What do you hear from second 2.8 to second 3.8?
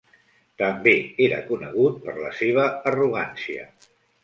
arrogància.